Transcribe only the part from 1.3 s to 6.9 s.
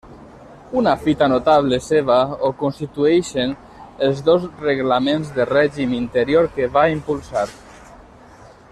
notable seva ho constitueixen els dos reglaments de règim interior que va